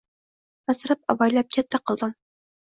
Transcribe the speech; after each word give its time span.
Asrab-avaylab 0.75 1.53
katta 1.59 1.85
qildim 1.87 2.19